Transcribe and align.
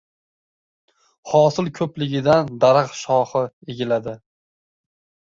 •Hosil 1.31 1.69
ko‘pligidan 1.79 2.49
daraxt 2.63 2.97
shoxi 3.03 3.45
egiladi 3.75 4.17